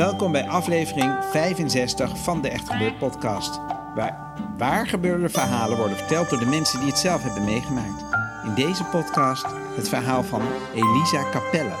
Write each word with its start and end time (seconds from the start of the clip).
Welkom 0.00 0.32
bij 0.32 0.48
aflevering 0.48 1.24
65 1.24 2.18
van 2.18 2.42
de 2.42 2.48
Echt 2.48 2.70
Gebeurd 2.70 2.98
podcast. 2.98 3.60
Waar 3.94 4.32
waar 4.56 4.86
gebeurde 4.86 5.28
verhalen 5.28 5.76
worden 5.76 5.96
verteld 5.96 6.30
door 6.30 6.38
de 6.38 6.46
mensen 6.46 6.78
die 6.78 6.88
het 6.88 6.98
zelf 6.98 7.22
hebben 7.22 7.44
meegemaakt. 7.44 8.04
In 8.44 8.54
deze 8.54 8.84
podcast 8.84 9.46
het 9.76 9.88
verhaal 9.88 10.22
van 10.22 10.42
Elisa 10.74 11.30
Capelle. 11.30 11.72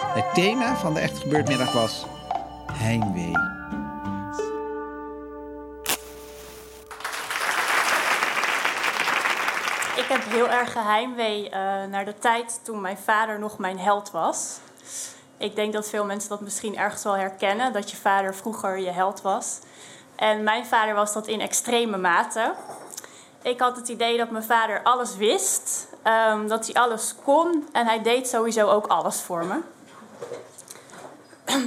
Het 0.00 0.34
thema 0.34 0.76
van 0.76 0.94
de 0.94 1.00
Echt 1.00 1.18
Gebeurd 1.18 1.48
middag 1.48 1.72
was 1.72 2.06
heimwee. 2.72 3.32
Ik 9.96 10.06
heb 10.08 10.24
heel 10.24 10.48
erg 10.48 10.72
geheimwee 10.72 11.44
uh, 11.44 11.52
naar 11.90 12.04
de 12.04 12.18
tijd 12.18 12.60
toen 12.62 12.80
mijn 12.80 12.98
vader 12.98 13.38
nog 13.38 13.58
mijn 13.58 13.78
held 13.78 14.10
was. 14.10 14.60
Ik 15.38 15.54
denk 15.54 15.72
dat 15.72 15.88
veel 15.88 16.04
mensen 16.04 16.28
dat 16.28 16.40
misschien 16.40 16.76
ergens 16.76 17.02
wel 17.02 17.16
herkennen, 17.16 17.72
dat 17.72 17.90
je 17.90 17.96
vader 17.96 18.34
vroeger 18.34 18.78
je 18.78 18.90
held 18.90 19.22
was. 19.22 19.58
En 20.16 20.42
mijn 20.42 20.66
vader 20.66 20.94
was 20.94 21.12
dat 21.12 21.26
in 21.26 21.40
extreme 21.40 21.96
mate. 21.96 22.54
Ik 23.42 23.60
had 23.60 23.76
het 23.76 23.88
idee 23.88 24.16
dat 24.16 24.30
mijn 24.30 24.44
vader 24.44 24.82
alles 24.82 25.16
wist, 25.16 25.88
um, 26.30 26.48
dat 26.48 26.66
hij 26.66 26.74
alles 26.74 27.14
kon 27.24 27.68
en 27.72 27.86
hij 27.86 28.02
deed 28.02 28.28
sowieso 28.28 28.68
ook 28.68 28.86
alles 28.86 29.20
voor 29.20 29.44
me. 29.44 29.60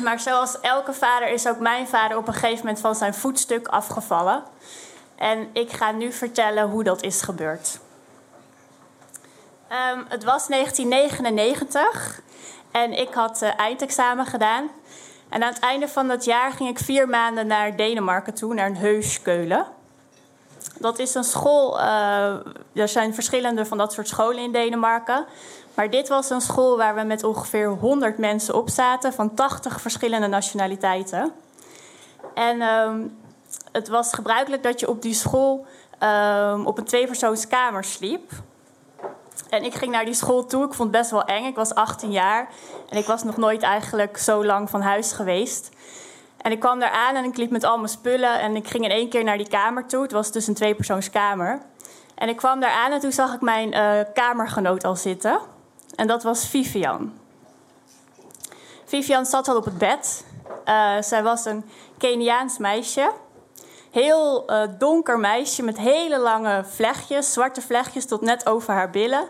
Maar 0.04 0.20
zoals 0.20 0.60
elke 0.60 0.94
vader 0.94 1.28
is 1.28 1.48
ook 1.48 1.60
mijn 1.60 1.88
vader 1.88 2.18
op 2.18 2.28
een 2.28 2.34
gegeven 2.34 2.58
moment 2.58 2.80
van 2.80 2.96
zijn 2.96 3.14
voetstuk 3.14 3.68
afgevallen. 3.68 4.44
En 5.16 5.50
ik 5.54 5.72
ga 5.72 5.92
nu 5.92 6.12
vertellen 6.12 6.70
hoe 6.70 6.84
dat 6.84 7.02
is 7.04 7.22
gebeurd. 7.22 7.80
Um, 9.94 10.06
het 10.10 10.24
was 10.24 10.48
1999 10.48 12.22
en 12.72 13.00
ik 13.00 13.14
had 13.14 13.42
uh, 13.42 13.60
eindexamen 13.60 14.26
gedaan. 14.26 14.70
En 15.30 15.44
aan 15.44 15.54
het 15.54 15.60
einde 15.60 15.88
van 15.88 16.08
dat 16.08 16.26
jaar 16.26 16.52
ging 16.52 16.70
ik 16.70 16.80
vier 16.80 17.10
maanden 17.10 17.48
naar 17.48 17.76
Denemarken 17.76 18.34
toe, 18.34 18.54
naar 18.54 18.66
een 18.66 18.78
Heuskeulen. 18.78 19.66
Dat 20.80 21.00
is 21.00 21.14
een 21.14 21.24
school, 21.24 21.80
uh, 21.80 22.34
er 22.74 22.88
zijn 22.88 23.14
verschillende 23.14 23.66
van 23.66 23.78
dat 23.78 23.94
soort 23.94 24.08
scholen 24.08 24.44
in 24.44 24.52
Denemarken. 24.52 25.26
Maar 25.74 25.90
dit 25.90 26.08
was 26.08 26.30
een 26.30 26.42
school 26.42 26.78
waar 26.78 26.96
we 26.96 27.04
met 27.04 27.24
ongeveer 27.24 27.70
100 27.70 28.18
mensen 28.18 28.56
op 28.56 28.70
zaten, 28.70 29.14
van 29.14 29.34
80 29.34 29.82
verschillende 29.82 30.28
nationaliteiten. 30.28 31.32
En 32.34 32.62
um, 32.62 33.18
het 33.72 33.88
was 33.88 34.14
gebruikelijk 34.14 34.64
dat 34.64 34.80
je 34.80 34.90
op 34.90 35.02
die 35.02 35.14
school 35.14 35.66
um, 36.04 36.66
op 36.66 36.78
een 36.78 36.84
tweepersoonskamer 36.84 37.84
sliep. 37.84 38.32
En 39.50 39.64
ik 39.64 39.74
ging 39.74 39.92
naar 39.92 40.06
die 40.06 40.14
school 40.14 40.46
toe. 40.46 40.66
Ik 40.66 40.74
vond 40.74 40.90
het 40.90 41.02
best 41.02 41.12
wel 41.12 41.24
eng. 41.24 41.46
Ik 41.46 41.56
was 41.56 41.76
18 41.76 42.12
jaar 42.12 42.50
en 42.90 42.98
ik 42.98 43.06
was 43.06 43.24
nog 43.24 43.38
nooit 43.38 43.62
eigenlijk 43.62 44.18
zo 44.18 44.46
lang 44.46 44.70
van 44.70 44.82
huis 44.82 45.12
geweest. 45.12 45.70
En 46.38 46.52
ik 46.52 46.60
kwam 46.60 46.80
daar 46.80 46.92
aan 46.92 47.16
en 47.16 47.24
ik 47.24 47.38
liep 47.38 47.52
met 47.52 47.64
al 47.64 47.78
mijn 47.78 47.90
spullen 47.90 48.40
en 48.40 48.56
ik 48.56 48.68
ging 48.68 48.84
in 48.84 48.92
één 48.92 49.10
keer 49.10 49.24
naar 49.24 49.38
die 49.38 49.48
kamer 49.48 49.86
toe. 49.86 50.02
Het 50.02 50.12
was 50.12 50.32
dus 50.32 50.48
een 50.48 50.54
tweepersoonskamer. 50.54 51.62
En 52.16 52.30
ik 52.30 52.38
kwam 52.38 52.60
daar 52.60 52.72
aan 52.72 52.92
en 52.92 53.00
toen 53.00 53.12
zag 53.12 53.34
ik 53.34 53.42
mijn 53.42 53.74
uh, 53.74 54.14
kamergenoot 54.14 54.84
al 54.84 54.96
zitten. 54.96 55.40
En 55.96 56.08
dat 56.08 56.24
was 56.24 56.48
Vivian. 56.48 57.14
Vivian 58.86 59.26
zat 59.26 59.48
al 59.48 59.56
op 59.56 59.66
het 59.66 59.78
bed. 59.78 60.26
Uh, 60.66 61.02
zij 61.02 61.24
was 61.24 61.46
een 61.46 61.66
Keniaans 61.98 62.58
meisje. 62.58 63.12
Heel 63.92 64.52
uh, 64.52 64.62
donker 64.78 65.20
meisje 65.20 65.64
met 65.64 65.78
hele 65.78 66.20
lange 66.20 66.64
vlechtjes, 66.66 67.34
zwarte 67.34 67.62
vlechtjes 67.62 68.06
tot 68.06 68.22
net 68.22 68.46
over 68.46 68.74
haar 68.74 68.90
billen. 68.90 69.28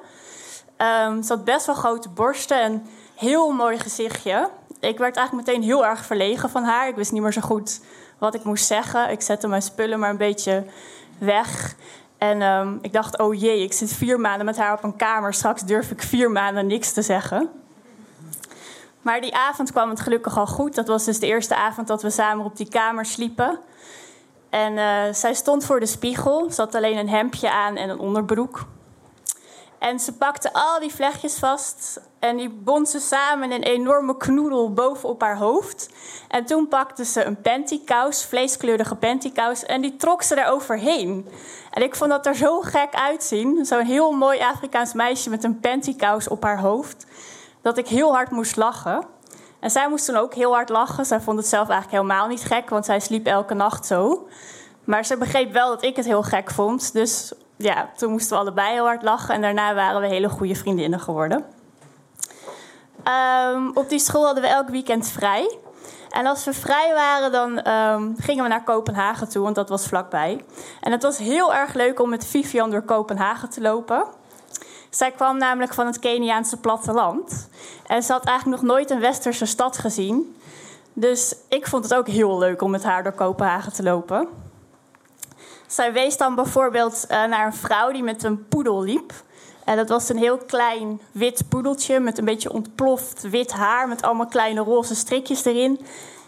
Um, 0.77 1.23
ze 1.23 1.33
had 1.33 1.43
best 1.43 1.65
wel 1.65 1.75
grote 1.75 2.09
borsten 2.09 2.61
en 2.61 2.87
heel 3.15 3.51
mooi 3.51 3.79
gezichtje. 3.79 4.49
Ik 4.79 4.97
werd 4.97 5.15
eigenlijk 5.15 5.47
meteen 5.47 5.63
heel 5.63 5.85
erg 5.85 6.05
verlegen 6.05 6.49
van 6.49 6.63
haar. 6.63 6.87
Ik 6.87 6.95
wist 6.95 7.11
niet 7.11 7.21
meer 7.21 7.33
zo 7.33 7.41
goed 7.41 7.81
wat 8.17 8.33
ik 8.33 8.43
moest 8.43 8.65
zeggen. 8.65 9.09
Ik 9.09 9.21
zette 9.21 9.47
mijn 9.47 9.61
spullen 9.61 9.99
maar 9.99 10.09
een 10.09 10.17
beetje 10.17 10.65
weg. 11.17 11.75
En 12.17 12.41
um, 12.41 12.79
ik 12.81 12.93
dacht, 12.93 13.17
oh 13.17 13.39
jee, 13.39 13.63
ik 13.63 13.73
zit 13.73 13.93
vier 13.93 14.19
maanden 14.19 14.45
met 14.45 14.57
haar 14.57 14.73
op 14.73 14.83
een 14.83 14.95
kamer. 14.95 15.33
Straks 15.33 15.61
durf 15.61 15.91
ik 15.91 16.01
vier 16.01 16.31
maanden 16.31 16.67
niks 16.67 16.93
te 16.93 17.01
zeggen. 17.01 17.49
Maar 19.01 19.21
die 19.21 19.35
avond 19.35 19.71
kwam 19.71 19.89
het 19.89 19.99
gelukkig 19.99 20.37
al 20.37 20.47
goed. 20.47 20.75
Dat 20.75 20.87
was 20.87 21.05
dus 21.05 21.19
de 21.19 21.27
eerste 21.27 21.55
avond 21.55 21.87
dat 21.87 22.01
we 22.01 22.09
samen 22.09 22.45
op 22.45 22.57
die 22.57 22.69
kamer 22.69 23.05
sliepen. 23.05 23.59
En 24.51 24.73
uh, 24.73 25.13
zij 25.13 25.33
stond 25.33 25.65
voor 25.65 25.79
de 25.79 25.85
spiegel. 25.85 26.51
Ze 26.51 26.61
had 26.61 26.75
alleen 26.75 26.97
een 26.97 27.09
hemdje 27.09 27.51
aan 27.51 27.75
en 27.75 27.89
een 27.89 27.99
onderbroek. 27.99 28.65
En 29.79 29.99
ze 29.99 30.13
pakte 30.13 30.53
al 30.53 30.79
die 30.79 30.93
vlechtjes 30.93 31.37
vast 31.37 32.01
en 32.19 32.37
die 32.37 32.49
bond 32.49 32.89
ze 32.89 32.99
samen 32.99 33.51
in 33.51 33.55
een 33.55 33.63
enorme 33.63 34.17
knoedel 34.17 34.73
bovenop 34.73 35.21
haar 35.21 35.37
hoofd. 35.37 35.89
En 36.27 36.45
toen 36.45 36.67
pakte 36.67 37.05
ze 37.05 37.23
een 37.23 37.41
pantykous, 37.41 38.25
vleeskleurige 38.25 38.95
pantykous, 38.95 39.65
en 39.65 39.81
die 39.81 39.95
trok 39.95 40.21
ze 40.21 40.35
daar 40.35 40.51
overheen. 40.51 41.29
En 41.71 41.83
ik 41.83 41.95
vond 41.95 42.09
dat 42.09 42.25
er 42.25 42.35
zo 42.35 42.59
gek 42.59 42.93
uitzien. 42.93 43.65
Zo'n 43.65 43.85
heel 43.85 44.11
mooi 44.11 44.39
Afrikaans 44.39 44.93
meisje 44.93 45.29
met 45.29 45.43
een 45.43 45.59
pantykous 45.59 46.27
op 46.27 46.43
haar 46.43 46.59
hoofd. 46.59 47.05
Dat 47.61 47.77
ik 47.77 47.87
heel 47.87 48.13
hard 48.13 48.31
moest 48.31 48.55
lachen. 48.55 49.05
En 49.61 49.71
zij 49.71 49.89
moest 49.89 50.05
toen 50.05 50.15
ook 50.15 50.33
heel 50.33 50.53
hard 50.53 50.69
lachen. 50.69 51.05
Zij 51.05 51.19
vond 51.19 51.37
het 51.37 51.47
zelf 51.47 51.69
eigenlijk 51.69 52.01
helemaal 52.03 52.27
niet 52.27 52.43
gek, 52.43 52.69
want 52.69 52.85
zij 52.85 52.99
sliep 52.99 53.25
elke 53.25 53.53
nacht 53.53 53.85
zo. 53.85 54.27
Maar 54.83 55.05
ze 55.05 55.17
begreep 55.17 55.51
wel 55.51 55.69
dat 55.69 55.83
ik 55.83 55.95
het 55.95 56.05
heel 56.05 56.23
gek 56.23 56.51
vond. 56.51 56.93
Dus 56.93 57.33
ja, 57.55 57.89
toen 57.95 58.11
moesten 58.11 58.35
we 58.35 58.41
allebei 58.41 58.73
heel 58.73 58.85
hard 58.85 59.03
lachen. 59.03 59.35
En 59.35 59.41
daarna 59.41 59.73
waren 59.73 60.01
we 60.01 60.07
hele 60.07 60.29
goede 60.29 60.55
vriendinnen 60.55 60.99
geworden. 60.99 61.45
Um, 63.53 63.71
op 63.73 63.89
die 63.89 63.99
school 63.99 64.25
hadden 64.25 64.43
we 64.43 64.49
elk 64.49 64.69
weekend 64.69 65.07
vrij. 65.07 65.57
En 66.09 66.25
als 66.25 66.43
we 66.43 66.53
vrij 66.53 66.93
waren, 66.93 67.31
dan 67.31 67.73
um, 67.73 68.15
gingen 68.17 68.43
we 68.43 68.49
naar 68.49 68.63
Kopenhagen 68.63 69.29
toe, 69.29 69.43
want 69.43 69.55
dat 69.55 69.69
was 69.69 69.87
vlakbij. 69.87 70.45
En 70.81 70.91
het 70.91 71.03
was 71.03 71.17
heel 71.17 71.53
erg 71.53 71.73
leuk 71.73 71.99
om 71.99 72.09
met 72.09 72.25
Vivian 72.25 72.71
door 72.71 72.81
Kopenhagen 72.81 73.49
te 73.49 73.61
lopen. 73.61 74.05
Zij 74.91 75.11
kwam 75.11 75.37
namelijk 75.37 75.73
van 75.73 75.85
het 75.85 75.99
Keniaanse 75.99 76.57
platteland. 76.57 77.49
En 77.87 78.03
ze 78.03 78.11
had 78.11 78.25
eigenlijk 78.25 78.61
nog 78.61 78.71
nooit 78.71 78.89
een 78.89 78.99
westerse 78.99 79.45
stad 79.45 79.77
gezien. 79.77 80.35
Dus 80.93 81.35
ik 81.47 81.67
vond 81.67 81.83
het 81.83 81.93
ook 81.93 82.07
heel 82.07 82.37
leuk 82.37 82.61
om 82.61 82.71
met 82.71 82.83
haar 82.83 83.03
door 83.03 83.11
Kopenhagen 83.11 83.73
te 83.73 83.83
lopen. 83.83 84.27
Zij 85.67 85.93
wees 85.93 86.17
dan 86.17 86.35
bijvoorbeeld 86.35 87.05
uh, 87.05 87.09
naar 87.09 87.45
een 87.45 87.53
vrouw 87.53 87.91
die 87.91 88.03
met 88.03 88.23
een 88.23 88.47
poedel 88.47 88.81
liep. 88.81 89.13
En 89.65 89.75
dat 89.75 89.89
was 89.89 90.09
een 90.09 90.17
heel 90.17 90.37
klein 90.37 91.01
wit 91.11 91.43
poedeltje 91.49 91.99
met 91.99 92.17
een 92.17 92.25
beetje 92.25 92.53
ontploft 92.53 93.21
wit 93.21 93.51
haar... 93.51 93.87
met 93.87 94.01
allemaal 94.01 94.27
kleine 94.27 94.61
roze 94.61 94.95
strikjes 94.95 95.45
erin. 95.45 95.79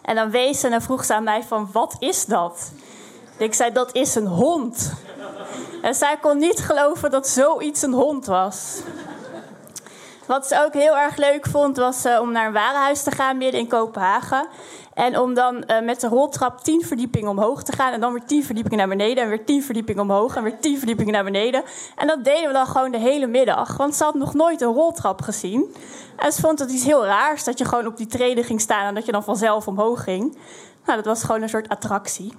En 0.01 0.15
dan 0.15 0.30
wees 0.30 0.60
ze 0.60 0.68
en 0.68 0.81
vroeg 0.81 1.06
ze 1.06 1.13
aan 1.13 1.24
mij 1.24 1.44
van, 1.44 1.69
wat 1.71 1.95
is 2.00 2.25
dat? 2.25 2.71
Ik 3.38 3.54
zei, 3.54 3.71
dat 3.71 3.95
is 3.95 4.15
een 4.15 4.27
hond. 4.27 4.94
En 5.83 5.95
zij 5.95 6.18
kon 6.21 6.38
niet 6.38 6.59
geloven 6.59 7.12
dat 7.12 7.27
zoiets 7.27 7.81
een 7.81 7.94
hond 7.94 8.25
was. 8.25 8.81
Wat 10.25 10.47
ze 10.47 10.63
ook 10.65 10.74
heel 10.74 10.97
erg 10.97 11.15
leuk 11.15 11.45
vond, 11.45 11.77
was 11.77 12.06
uh, 12.06 12.19
om 12.21 12.31
naar 12.31 12.47
een 12.47 12.53
warenhuis 12.53 13.03
te 13.03 13.12
gaan 13.12 13.38
midden 13.38 13.59
in 13.59 13.68
Kopenhagen. 13.68 14.47
En 14.94 15.19
om 15.19 15.33
dan 15.33 15.63
uh, 15.68 15.81
met 15.81 16.01
de 16.01 16.07
roltrap 16.07 16.59
tien 16.59 16.81
verdiepingen 16.81 17.30
omhoog 17.30 17.63
te 17.63 17.71
gaan. 17.71 17.94
En 17.94 18.00
dan 18.00 18.13
weer 18.13 18.25
tien 18.25 18.44
verdiepingen 18.44 18.77
naar 18.77 18.88
beneden. 18.88 19.24
En 19.24 19.30
weer 19.30 19.45
tien 19.45 19.63
verdiepingen 19.63 20.01
omhoog. 20.01 20.35
En 20.35 20.44
weer 20.44 20.59
tien 20.59 20.77
verdiepingen 20.77 21.13
naar 21.13 21.24
beneden. 21.24 21.63
En 21.95 22.07
dat 22.07 22.24
deden 22.24 22.47
we 22.47 22.53
dan 22.53 22.68
gewoon 22.68 22.91
de 22.91 23.00
hele 23.00 23.27
middag. 23.27 23.77
Want 23.77 23.95
ze 23.95 24.03
had 24.03 24.13
nog 24.13 24.33
nooit 24.33 24.62
een 24.62 24.74
roltrap 24.74 25.21
gezien. 25.21 25.75
En 26.18 26.31
ze 26.31 26.41
vond 26.41 26.59
het 26.59 26.71
iets 26.71 26.86
heel 26.86 27.06
raars 27.06 27.44
dat 27.44 27.57
je 27.57 27.65
gewoon 27.65 27.88
op 27.88 27.97
die 27.97 28.07
treden 28.07 28.44
ging 28.44 28.62
staan. 28.62 28.88
En 28.88 28.95
dat 28.95 29.06
je 29.06 29.12
dan 29.12 29.24
vanzelf 29.24 29.68
omhoog 29.68 30.03
ging. 30.03 30.38
Nou, 30.86 30.97
dat 30.97 31.06
was 31.06 31.24
gewoon 31.24 31.41
een 31.41 31.50
soort 31.50 31.69
attractie. 31.69 32.33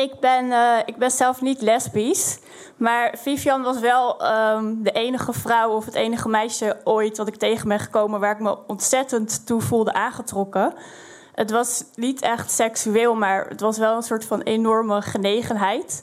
Ik 0.00 0.20
ben, 0.20 0.44
uh, 0.44 0.76
ik 0.84 0.96
ben 0.96 1.10
zelf 1.10 1.40
niet 1.40 1.60
lesbisch. 1.60 2.38
Maar 2.76 3.14
Vivian 3.16 3.62
was 3.62 3.78
wel 3.78 4.32
um, 4.32 4.82
de 4.82 4.90
enige 4.90 5.32
vrouw 5.32 5.70
of 5.70 5.84
het 5.84 5.94
enige 5.94 6.28
meisje 6.28 6.80
ooit 6.84 7.16
dat 7.16 7.28
ik 7.28 7.36
tegen 7.36 7.68
ben 7.68 7.78
gekomen 7.78 8.20
waar 8.20 8.32
ik 8.32 8.40
me 8.40 8.58
ontzettend 8.66 9.46
toe 9.46 9.60
voelde 9.60 9.92
aangetrokken. 9.92 10.74
Het 11.34 11.50
was 11.50 11.84
niet 11.94 12.20
echt 12.20 12.50
seksueel, 12.50 13.14
maar 13.14 13.46
het 13.48 13.60
was 13.60 13.78
wel 13.78 13.96
een 13.96 14.02
soort 14.02 14.24
van 14.24 14.40
enorme 14.40 15.02
genegenheid. 15.02 16.02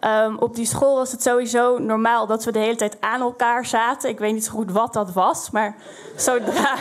Um, 0.00 0.38
op 0.38 0.54
die 0.54 0.66
school 0.66 0.96
was 0.96 1.12
het 1.12 1.22
sowieso 1.22 1.78
normaal 1.78 2.26
dat 2.26 2.44
we 2.44 2.52
de 2.52 2.58
hele 2.58 2.76
tijd 2.76 2.96
aan 3.00 3.20
elkaar 3.20 3.66
zaten. 3.66 4.10
Ik 4.10 4.18
weet 4.18 4.32
niet 4.32 4.44
zo 4.44 4.52
goed 4.52 4.72
wat 4.72 4.92
dat 4.92 5.12
was, 5.12 5.50
maar 5.50 5.76
zodra, 6.16 6.76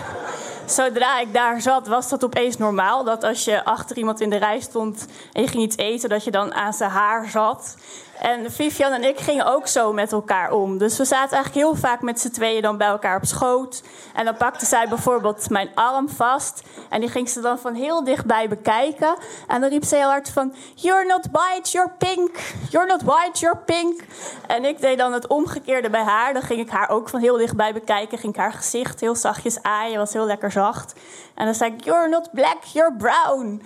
zodra 0.65 1.19
ik 1.19 1.33
daar 1.33 1.62
zat, 1.62 1.88
was 1.88 2.10
dat 2.10 2.24
opeens 2.24 2.57
normaal. 2.57 3.04
Dat 3.04 3.24
als 3.24 3.45
je 3.45 3.65
achter 3.65 3.98
iemand 3.98 4.21
in 4.21 4.30
de 4.30 4.38
rij 4.38 4.60
stond 4.60 5.06
en 5.31 5.42
je 5.42 5.48
ging 5.48 5.63
iets 5.63 5.77
eten, 5.77 6.10
dat 6.10 6.24
je 6.24 6.31
dan 6.31 6.54
aan 6.54 6.74
zijn 6.74 6.89
haar 6.89 7.30
zat. 7.30 7.75
En 8.23 8.51
Vivian 8.51 8.91
en 8.91 9.03
ik 9.03 9.19
gingen 9.19 9.45
ook 9.45 9.67
zo 9.67 9.93
met 9.93 10.11
elkaar 10.11 10.51
om. 10.51 10.77
Dus 10.77 10.97
we 10.97 11.05
zaten 11.05 11.35
eigenlijk 11.35 11.65
heel 11.65 11.75
vaak 11.75 12.01
met 12.01 12.19
z'n 12.19 12.29
tweeën 12.29 12.61
dan 12.61 12.77
bij 12.77 12.87
elkaar 12.87 13.15
op 13.15 13.25
schoot. 13.25 13.83
En 14.13 14.25
dan 14.25 14.37
pakte 14.37 14.65
zij 14.65 14.87
bijvoorbeeld 14.87 15.49
mijn 15.49 15.69
arm 15.75 16.09
vast. 16.09 16.61
En 16.89 16.99
die 16.99 17.09
ging 17.09 17.29
ze 17.29 17.41
dan 17.41 17.59
van 17.59 17.73
heel 17.73 18.03
dichtbij 18.03 18.49
bekijken. 18.49 19.15
En 19.47 19.61
dan 19.61 19.69
riep 19.69 19.83
ze 19.83 19.95
heel 19.95 20.09
hard 20.09 20.29
van... 20.29 20.53
You're 20.75 21.05
not 21.05 21.27
white, 21.31 21.71
you're 21.71 21.91
pink. 21.97 22.37
You're 22.69 22.87
not 22.87 23.01
white, 23.01 23.39
you're 23.39 23.57
pink. 23.57 24.03
En 24.47 24.65
ik 24.65 24.81
deed 24.81 24.97
dan 24.97 25.13
het 25.13 25.27
omgekeerde 25.27 25.89
bij 25.89 26.03
haar. 26.03 26.33
Dan 26.33 26.41
ging 26.41 26.59
ik 26.59 26.69
haar 26.69 26.89
ook 26.89 27.09
van 27.09 27.19
heel 27.19 27.37
dichtbij 27.37 27.73
bekijken. 27.73 28.17
Ging 28.17 28.33
ik 28.33 28.39
haar 28.39 28.53
gezicht 28.53 28.99
heel 28.99 29.15
zachtjes 29.15 29.61
aaien. 29.61 29.97
Was 29.97 30.13
heel 30.13 30.25
lekker 30.25 30.51
zacht. 30.51 30.93
En 31.35 31.45
dan 31.45 31.55
zei 31.55 31.73
ik... 31.73 31.83
You're 31.83 32.09
not 32.09 32.31
black, 32.31 32.63
you're 32.63 32.93
brown. 32.93 33.61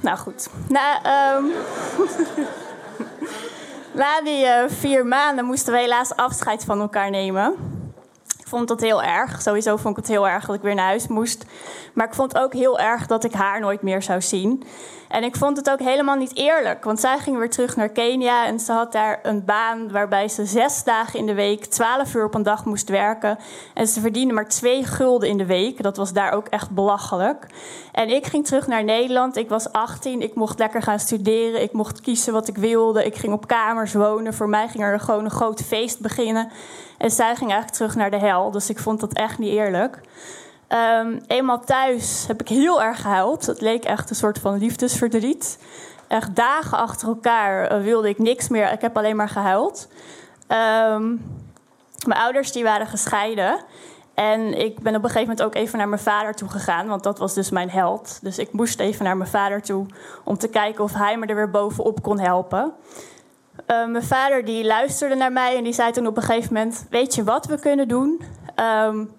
Nou 0.00 0.18
goed. 0.18 0.48
Nou, 0.68 0.96
um... 1.36 1.52
Na 3.92 4.20
die 4.20 4.44
uh, 4.44 4.68
vier 4.68 5.06
maanden 5.06 5.44
moesten 5.44 5.72
we 5.72 5.78
helaas 5.78 6.16
afscheid 6.16 6.64
van 6.64 6.80
elkaar 6.80 7.10
nemen. 7.10 7.67
Ik 8.48 8.54
vond 8.54 8.68
dat 8.68 8.80
heel 8.80 9.02
erg. 9.02 9.42
Sowieso 9.42 9.76
vond 9.76 9.96
ik 9.96 10.04
het 10.04 10.12
heel 10.12 10.28
erg 10.28 10.46
dat 10.46 10.54
ik 10.56 10.62
weer 10.62 10.74
naar 10.74 10.86
huis 10.86 11.06
moest. 11.06 11.44
Maar 11.92 12.06
ik 12.06 12.14
vond 12.14 12.38
ook 12.38 12.52
heel 12.52 12.78
erg 12.78 13.06
dat 13.06 13.24
ik 13.24 13.32
haar 13.32 13.60
nooit 13.60 13.82
meer 13.82 14.02
zou 14.02 14.22
zien. 14.22 14.64
En 15.08 15.24
ik 15.24 15.36
vond 15.36 15.56
het 15.56 15.70
ook 15.70 15.78
helemaal 15.78 16.16
niet 16.16 16.36
eerlijk. 16.36 16.84
Want 16.84 17.00
zij 17.00 17.18
ging 17.18 17.38
weer 17.38 17.50
terug 17.50 17.76
naar 17.76 17.88
Kenia 17.88 18.46
en 18.46 18.60
ze 18.60 18.72
had 18.72 18.92
daar 18.92 19.18
een 19.22 19.44
baan 19.44 19.90
waarbij 19.90 20.28
ze 20.28 20.46
zes 20.46 20.84
dagen 20.84 21.18
in 21.18 21.26
de 21.26 21.34
week, 21.34 21.64
twaalf 21.64 22.14
uur 22.14 22.24
op 22.24 22.34
een 22.34 22.42
dag 22.42 22.64
moest 22.64 22.88
werken. 22.88 23.38
En 23.74 23.86
ze 23.86 24.00
verdiende 24.00 24.34
maar 24.34 24.48
twee 24.48 24.84
gulden 24.84 25.28
in 25.28 25.38
de 25.38 25.46
week. 25.46 25.82
Dat 25.82 25.96
was 25.96 26.12
daar 26.12 26.32
ook 26.32 26.46
echt 26.46 26.70
belachelijk. 26.70 27.46
En 27.92 28.08
ik 28.08 28.26
ging 28.26 28.46
terug 28.46 28.66
naar 28.66 28.84
Nederland. 28.84 29.36
Ik 29.36 29.48
was 29.48 29.72
18. 29.72 30.22
Ik 30.22 30.34
mocht 30.34 30.58
lekker 30.58 30.82
gaan 30.82 30.98
studeren. 30.98 31.62
Ik 31.62 31.72
mocht 31.72 32.00
kiezen 32.00 32.32
wat 32.32 32.48
ik 32.48 32.56
wilde. 32.56 33.04
Ik 33.04 33.16
ging 33.16 33.32
op 33.32 33.46
kamers 33.46 33.92
wonen. 33.92 34.34
Voor 34.34 34.48
mij 34.48 34.68
ging 34.68 34.82
er 34.82 35.00
gewoon 35.00 35.24
een 35.24 35.30
groot 35.30 35.62
feest 35.62 36.00
beginnen. 36.00 36.50
En 36.98 37.10
zij 37.10 37.36
ging 37.36 37.50
eigenlijk 37.50 37.72
terug 37.72 37.94
naar 37.94 38.10
de 38.10 38.26
hel. 38.26 38.50
Dus 38.50 38.70
ik 38.70 38.78
vond 38.78 39.00
dat 39.00 39.12
echt 39.12 39.38
niet 39.38 39.52
eerlijk. 39.52 40.00
Um, 40.68 41.20
eenmaal 41.26 41.60
thuis 41.60 42.24
heb 42.26 42.40
ik 42.40 42.48
heel 42.48 42.82
erg 42.82 43.00
gehuild. 43.00 43.46
Het 43.46 43.60
leek 43.60 43.84
echt 43.84 44.10
een 44.10 44.16
soort 44.16 44.38
van 44.38 44.58
liefdesverdriet. 44.58 45.58
Echt 46.08 46.36
dagen 46.36 46.78
achter 46.78 47.08
elkaar 47.08 47.66
eh, 47.66 47.80
wilde 47.80 48.08
ik 48.08 48.18
niks 48.18 48.48
meer. 48.48 48.72
Ik 48.72 48.80
heb 48.80 48.96
alleen 48.96 49.16
maar 49.16 49.28
gehuild. 49.28 49.88
Um, 50.92 51.36
mijn 52.06 52.20
ouders 52.20 52.52
die 52.52 52.64
waren 52.64 52.86
gescheiden. 52.86 53.60
En 54.14 54.58
ik 54.58 54.80
ben 54.80 54.94
op 54.94 55.02
een 55.02 55.10
gegeven 55.10 55.28
moment 55.28 55.42
ook 55.42 55.54
even 55.54 55.78
naar 55.78 55.88
mijn 55.88 56.00
vader 56.00 56.34
toe 56.34 56.48
gegaan. 56.48 56.86
Want 56.86 57.02
dat 57.02 57.18
was 57.18 57.34
dus 57.34 57.50
mijn 57.50 57.70
held. 57.70 58.18
Dus 58.22 58.38
ik 58.38 58.52
moest 58.52 58.80
even 58.80 59.04
naar 59.04 59.16
mijn 59.16 59.30
vader 59.30 59.62
toe. 59.62 59.86
Om 60.24 60.38
te 60.38 60.48
kijken 60.48 60.84
of 60.84 60.94
hij 60.94 61.16
me 61.18 61.26
er 61.26 61.34
weer 61.34 61.50
bovenop 61.50 62.02
kon 62.02 62.18
helpen. 62.18 62.72
Uh, 63.66 63.86
mijn 63.86 64.04
vader 64.04 64.44
die 64.44 64.64
luisterde 64.64 65.14
naar 65.14 65.32
mij 65.32 65.56
en 65.56 65.64
die 65.64 65.72
zei 65.72 65.92
toen 65.92 66.06
op 66.06 66.16
een 66.16 66.22
gegeven 66.22 66.54
moment... 66.54 66.86
Weet 66.90 67.14
je 67.14 67.24
wat 67.24 67.46
we 67.46 67.58
kunnen 67.58 67.88
doen? 67.88 68.22
Um, 68.84 69.10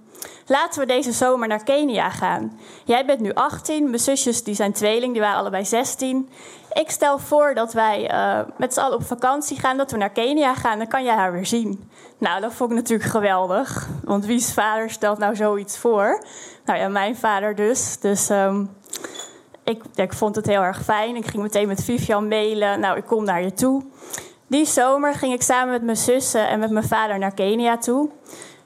laten 0.45 0.79
we 0.79 0.85
deze 0.85 1.11
zomer 1.11 1.47
naar 1.47 1.63
Kenia 1.63 2.09
gaan. 2.09 2.59
Jij 2.85 3.05
bent 3.05 3.19
nu 3.19 3.33
18, 3.33 3.83
mijn 3.83 3.99
zusjes 3.99 4.43
die 4.43 4.55
zijn 4.55 4.73
tweeling, 4.73 5.13
die 5.13 5.21
waren 5.21 5.39
allebei 5.39 5.65
16. 5.65 6.29
Ik 6.73 6.91
stel 6.91 7.19
voor 7.19 7.53
dat 7.53 7.73
wij 7.73 8.11
uh, 8.11 8.39
met 8.57 8.73
z'n 8.73 8.79
allen 8.79 8.97
op 8.97 9.05
vakantie 9.05 9.59
gaan, 9.59 9.77
dat 9.77 9.91
we 9.91 9.97
naar 9.97 10.09
Kenia 10.09 10.55
gaan. 10.55 10.77
Dan 10.77 10.87
kan 10.87 11.03
jij 11.03 11.15
haar 11.15 11.31
weer 11.31 11.45
zien. 11.45 11.89
Nou, 12.17 12.41
dat 12.41 12.53
vond 12.53 12.71
ik 12.71 12.75
natuurlijk 12.75 13.09
geweldig. 13.09 13.87
Want 14.03 14.25
wie's 14.25 14.53
vader 14.53 14.89
stelt 14.89 15.17
nou 15.17 15.35
zoiets 15.35 15.77
voor? 15.77 16.23
Nou 16.65 16.79
ja, 16.79 16.87
mijn 16.87 17.15
vader 17.15 17.55
dus. 17.55 17.99
Dus 17.99 18.29
um, 18.29 18.69
ik, 19.63 19.83
ik 19.95 20.13
vond 20.13 20.35
het 20.35 20.45
heel 20.45 20.61
erg 20.61 20.83
fijn. 20.83 21.15
Ik 21.15 21.27
ging 21.27 21.43
meteen 21.43 21.67
met 21.67 21.83
Vivian 21.83 22.27
mailen. 22.27 22.79
Nou, 22.79 22.97
ik 22.97 23.05
kom 23.05 23.23
naar 23.23 23.43
je 23.43 23.53
toe. 23.53 23.83
Die 24.49 24.65
zomer 24.65 25.13
ging 25.13 25.33
ik 25.33 25.41
samen 25.41 25.73
met 25.73 25.83
mijn 25.83 25.97
zussen 25.97 26.47
en 26.47 26.59
met 26.59 26.71
mijn 26.71 26.87
vader 26.87 27.19
naar 27.19 27.33
Kenia 27.33 27.77
toe. 27.77 28.09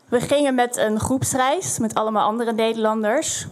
We 0.09 0.19
gingen 0.21 0.56
met 0.56 0.77
een 0.77 1.00
groepsreis 1.00 1.80
met 1.80 1.95
allemaal 1.95 2.27
andere 2.27 2.53
Nederlanders. 2.53 3.47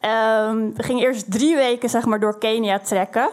Um, 0.00 0.74
we 0.76 0.82
gingen 0.82 1.02
eerst 1.02 1.30
drie 1.30 1.56
weken 1.56 1.88
zeg 1.88 2.04
maar, 2.04 2.20
door 2.20 2.38
Kenia 2.38 2.78
trekken. 2.78 3.30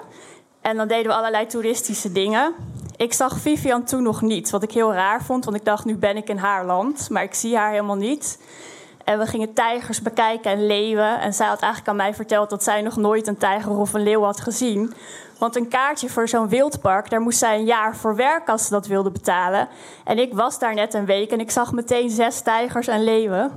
En 0.61 0.77
dan 0.77 0.88
deden 0.88 1.07
we 1.07 1.17
allerlei 1.17 1.45
toeristische 1.45 2.11
dingen. 2.11 2.53
Ik 2.95 3.13
zag 3.13 3.39
Vivian 3.39 3.83
toen 3.83 4.03
nog 4.03 4.21
niet, 4.21 4.49
wat 4.49 4.63
ik 4.63 4.71
heel 4.71 4.94
raar 4.94 5.23
vond. 5.23 5.45
Want 5.45 5.57
ik 5.57 5.65
dacht, 5.65 5.85
nu 5.85 5.95
ben 5.95 6.17
ik 6.17 6.29
in 6.29 6.38
haar 6.38 6.65
land. 6.65 7.09
Maar 7.09 7.23
ik 7.23 7.33
zie 7.33 7.57
haar 7.57 7.71
helemaal 7.71 7.95
niet. 7.95 8.39
En 9.07 9.19
we 9.19 9.25
gingen 9.25 9.54
tijgers 9.54 10.01
bekijken 10.01 10.51
en 10.51 10.65
leeuwen. 10.65 11.19
En 11.19 11.33
zij 11.33 11.48
had 11.48 11.59
eigenlijk 11.59 11.92
aan 11.92 11.95
mij 11.95 12.13
verteld 12.13 12.50
dat 12.50 12.63
zij 12.63 12.81
nog 12.81 12.95
nooit 12.95 13.27
een 13.27 13.38
tijger 13.38 13.77
of 13.77 13.94
een 13.94 14.04
leeuw 14.04 14.21
had 14.21 14.42
gezien. 14.42 14.94
Want 15.39 15.56
een 15.56 15.68
kaartje 15.68 16.09
voor 16.09 16.27
zo'n 16.27 16.50
wildpark, 16.50 17.09
daar 17.09 17.21
moest 17.21 17.38
zij 17.38 17.56
een 17.56 17.65
jaar 17.65 17.95
voor 17.95 18.15
werken 18.15 18.54
als 18.54 18.63
ze 18.63 18.69
dat 18.69 18.88
wilde 18.88 19.12
betalen. 19.12 19.68
En 20.04 20.19
ik 20.19 20.33
was 20.33 20.59
daar 20.59 20.74
net 20.74 20.94
een 20.94 21.06
week 21.06 21.31
en 21.31 21.39
ik 21.39 21.51
zag 21.51 21.71
meteen 21.71 22.09
zes 22.09 22.42
tijgers 22.42 22.88
en 22.88 23.04
leeuwen. 23.04 23.51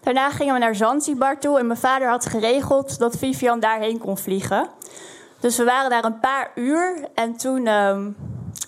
Daarna 0.00 0.30
gingen 0.30 0.54
we 0.54 0.60
naar 0.60 0.74
Zanzibar 0.74 1.38
toe 1.38 1.58
en 1.58 1.66
mijn 1.66 1.78
vader 1.78 2.08
had 2.08 2.26
geregeld 2.26 2.98
dat 2.98 3.16
Vivian 3.18 3.60
daarheen 3.60 3.98
kon 3.98 4.18
vliegen. 4.18 4.68
Dus 5.40 5.56
we 5.56 5.64
waren 5.64 5.90
daar 5.90 6.04
een 6.04 6.20
paar 6.20 6.50
uur 6.54 7.08
en 7.14 7.36
toen 7.36 7.66
uh, 7.66 7.96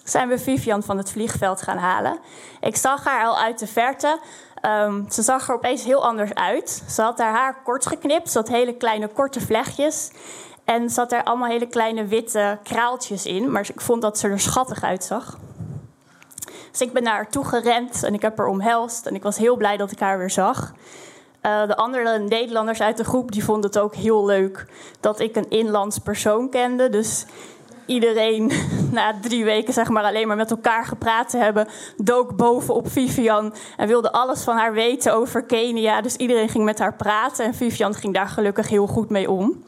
zijn 0.04 0.28
we 0.28 0.38
Vivian 0.38 0.82
van 0.82 0.96
het 0.98 1.10
vliegveld 1.10 1.62
gaan 1.62 1.78
halen. 1.78 2.18
Ik 2.60 2.76
zag 2.76 3.04
haar 3.04 3.24
al 3.26 3.38
uit 3.38 3.58
de 3.58 3.66
verte. 3.66 4.18
Um, 4.66 5.06
ze 5.10 5.22
zag 5.22 5.48
er 5.48 5.54
opeens 5.54 5.84
heel 5.84 6.04
anders 6.04 6.34
uit. 6.34 6.82
Ze 6.88 7.02
had 7.02 7.18
haar 7.18 7.32
haar 7.32 7.62
kort 7.62 7.86
geknipt, 7.86 8.30
ze 8.30 8.38
had 8.38 8.48
hele 8.48 8.74
kleine 8.74 9.08
korte 9.08 9.40
vlechtjes. 9.40 10.10
En 10.64 10.90
zat 10.90 11.12
er 11.12 11.24
allemaal 11.24 11.48
hele 11.48 11.66
kleine 11.66 12.06
witte 12.06 12.58
kraaltjes 12.62 13.26
in. 13.26 13.50
Maar 13.50 13.68
ik 13.74 13.80
vond 13.80 14.02
dat 14.02 14.18
ze 14.18 14.28
er 14.28 14.40
schattig 14.40 14.82
uitzag. 14.82 15.38
Dus 16.70 16.80
ik 16.80 16.92
ben 16.92 17.02
naar 17.02 17.14
haar 17.14 17.30
toe 17.30 17.44
gerend 17.44 18.02
en 18.02 18.14
ik 18.14 18.22
heb 18.22 18.38
haar 18.38 18.46
omhelst. 18.46 19.06
En 19.06 19.14
ik 19.14 19.22
was 19.22 19.36
heel 19.36 19.56
blij 19.56 19.76
dat 19.76 19.90
ik 19.90 19.98
haar 20.00 20.18
weer 20.18 20.30
zag. 20.30 20.72
Uh, 21.42 21.66
de 21.66 21.76
andere 21.76 22.18
Nederlanders 22.18 22.80
uit 22.80 22.96
de 22.96 23.04
groep 23.04 23.32
die 23.32 23.44
vonden 23.44 23.70
het 23.70 23.78
ook 23.78 23.94
heel 23.94 24.24
leuk 24.24 24.66
dat 25.00 25.20
ik 25.20 25.36
een 25.36 25.50
inlands 25.50 25.98
persoon 25.98 26.50
kende. 26.50 26.88
Dus 26.88 27.26
iedereen 27.86 28.52
na 28.92 29.14
drie 29.20 29.44
weken 29.44 29.72
zeg 29.72 29.88
maar 29.88 30.04
alleen 30.04 30.28
maar 30.28 30.36
met 30.36 30.50
elkaar 30.50 30.84
gepraat 30.84 31.28
te 31.28 31.38
hebben, 31.38 31.68
dook 31.96 32.36
bovenop 32.36 32.90
Vivian 32.90 33.54
en 33.76 33.88
wilde 33.88 34.12
alles 34.12 34.42
van 34.42 34.56
haar 34.56 34.72
weten 34.72 35.14
over 35.14 35.42
Kenia. 35.42 36.00
Dus 36.00 36.16
iedereen 36.16 36.48
ging 36.48 36.64
met 36.64 36.78
haar 36.78 36.94
praten 36.94 37.44
en 37.44 37.54
Vivian 37.54 37.94
ging 37.94 38.14
daar 38.14 38.28
gelukkig 38.28 38.68
heel 38.68 38.86
goed 38.86 39.10
mee 39.10 39.30
om. 39.30 39.64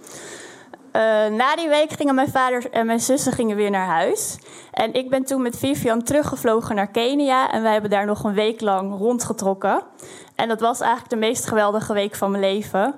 Uh, 0.96 1.02
na 1.26 1.56
die 1.56 1.68
week 1.68 1.90
gingen 1.90 2.14
mijn 2.14 2.30
vader 2.30 2.70
en 2.70 2.87
mijn 2.87 3.00
zussen 3.00 3.32
gingen 3.32 3.56
weer 3.56 3.70
naar 3.70 3.87
huis. 3.87 4.38
En 4.73 4.94
ik 4.94 5.11
ben 5.11 5.25
toen 5.25 5.42
met 5.42 5.58
Vivian 5.58 6.02
teruggevlogen 6.02 6.75
naar 6.75 6.90
Kenia. 6.90 7.50
En 7.52 7.62
wij 7.62 7.73
hebben 7.73 7.90
daar 7.90 8.06
nog 8.06 8.25
een 8.25 8.35
week 8.35 8.61
lang 8.61 8.99
rondgetrokken. 8.99 9.82
En 10.35 10.49
dat 10.49 10.61
was 10.61 10.80
eigenlijk 10.80 11.11
de 11.11 11.16
meest 11.16 11.46
geweldige 11.46 11.92
week 11.92 12.14
van 12.14 12.30
mijn 12.30 12.42
leven. 12.42 12.94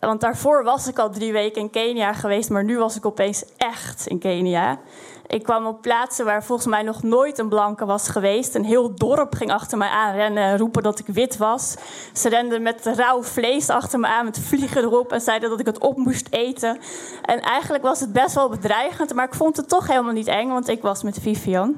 Want 0.00 0.20
daarvoor 0.20 0.64
was 0.64 0.88
ik 0.88 0.98
al 0.98 1.10
drie 1.10 1.32
weken 1.32 1.60
in 1.60 1.70
Kenia 1.70 2.12
geweest, 2.12 2.50
maar 2.50 2.64
nu 2.64 2.78
was 2.78 2.96
ik 2.96 3.06
opeens 3.06 3.44
echt 3.56 4.06
in 4.06 4.18
Kenia. 4.18 4.78
Ik 5.26 5.42
kwam 5.42 5.66
op 5.66 5.82
plaatsen 5.82 6.24
waar 6.24 6.44
volgens 6.44 6.68
mij 6.68 6.82
nog 6.82 7.02
nooit 7.02 7.38
een 7.38 7.48
blanke 7.48 7.84
was 7.84 8.08
geweest. 8.08 8.54
Een 8.54 8.64
heel 8.64 8.94
dorp 8.94 9.34
ging 9.34 9.52
achter 9.52 9.78
mij 9.78 9.88
aan 9.88 10.14
rennen 10.14 10.42
en 10.42 10.58
roepen 10.58 10.82
dat 10.82 10.98
ik 10.98 11.06
wit 11.06 11.36
was. 11.36 11.76
Ze 12.12 12.28
renden 12.28 12.62
met 12.62 12.86
rauw 12.86 13.22
vlees 13.22 13.68
achter 13.70 13.98
me 13.98 14.06
aan 14.06 14.24
met 14.24 14.38
vliegen 14.38 14.82
erop 14.82 15.12
en 15.12 15.20
zeiden 15.20 15.50
dat 15.50 15.60
ik 15.60 15.66
het 15.66 15.78
op 15.78 15.96
moest 15.96 16.26
eten. 16.30 16.78
En 17.22 17.40
eigenlijk 17.40 17.82
was 17.82 18.00
het 18.00 18.12
best 18.12 18.34
wel 18.34 18.48
bedreigend, 18.48 19.14
maar 19.14 19.26
ik 19.26 19.34
vond 19.34 19.56
het 19.56 19.68
toch 19.68 19.86
helemaal 19.86 20.12
niet 20.12 20.26
eng, 20.26 20.48
want 20.48 20.68
ik 20.68 20.82
was 20.82 21.02
met 21.02 21.18
Vivian. 21.20 21.76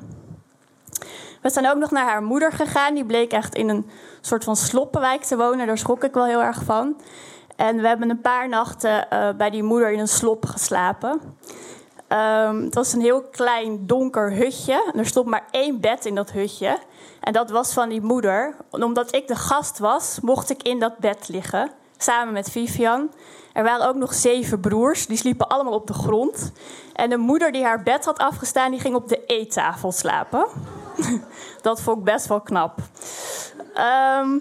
We 1.42 1.50
zijn 1.50 1.68
ook 1.68 1.76
nog 1.76 1.90
naar 1.90 2.06
haar 2.06 2.22
moeder 2.22 2.52
gegaan. 2.52 2.94
Die 2.94 3.04
bleek 3.04 3.32
echt 3.32 3.54
in 3.54 3.68
een 3.68 3.90
soort 4.20 4.44
van 4.44 4.56
sloppenwijk 4.56 5.22
te 5.22 5.36
wonen. 5.36 5.66
Daar 5.66 5.78
schrok 5.78 6.04
ik 6.04 6.14
wel 6.14 6.24
heel 6.24 6.42
erg 6.42 6.62
van. 6.64 6.96
En 7.60 7.80
we 7.80 7.86
hebben 7.86 8.10
een 8.10 8.20
paar 8.20 8.48
nachten 8.48 9.06
uh, 9.12 9.28
bij 9.36 9.50
die 9.50 9.62
moeder 9.62 9.92
in 9.92 9.98
een 9.98 10.08
slop 10.08 10.46
geslapen. 10.46 11.20
Um, 12.08 12.64
het 12.64 12.74
was 12.74 12.92
een 12.92 13.00
heel 13.00 13.22
klein 13.22 13.86
donker 13.86 14.32
hutje. 14.32 14.92
Er 14.96 15.06
stond 15.06 15.26
maar 15.26 15.44
één 15.50 15.80
bed 15.80 16.06
in 16.06 16.14
dat 16.14 16.30
hutje. 16.30 16.78
En 17.20 17.32
dat 17.32 17.50
was 17.50 17.72
van 17.72 17.88
die 17.88 18.00
moeder. 18.00 18.54
Omdat 18.70 19.14
ik 19.14 19.28
de 19.28 19.36
gast 19.36 19.78
was, 19.78 20.18
mocht 20.22 20.50
ik 20.50 20.62
in 20.62 20.78
dat 20.78 20.98
bed 20.98 21.28
liggen. 21.28 21.70
samen 21.96 22.32
met 22.32 22.50
Vivian. 22.50 23.10
Er 23.52 23.62
waren 23.62 23.88
ook 23.88 23.96
nog 23.96 24.14
zeven 24.14 24.60
broers, 24.60 25.06
die 25.06 25.16
sliepen 25.16 25.48
allemaal 25.48 25.74
op 25.74 25.86
de 25.86 25.92
grond. 25.92 26.52
En 26.92 27.10
de 27.10 27.16
moeder 27.16 27.52
die 27.52 27.64
haar 27.64 27.82
bed 27.82 28.04
had 28.04 28.18
afgestaan, 28.18 28.70
die 28.70 28.80
ging 28.80 28.94
op 28.94 29.08
de 29.08 29.24
eettafel 29.26 29.92
slapen. 29.92 30.46
Dat 31.62 31.80
vond 31.80 31.98
ik 31.98 32.04
best 32.04 32.26
wel 32.26 32.40
knap. 32.40 32.78
Ehm, 33.74 34.38